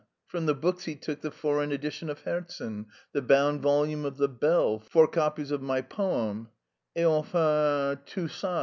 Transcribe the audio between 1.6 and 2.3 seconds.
edition of